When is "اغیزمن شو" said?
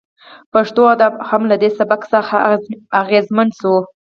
3.01-3.75